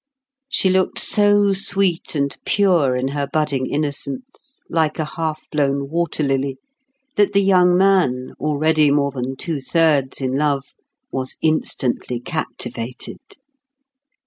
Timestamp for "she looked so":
0.49-1.53